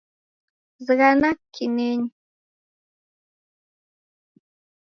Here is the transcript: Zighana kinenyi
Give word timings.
Zighana 0.85 1.29
kinenyi 1.53 2.09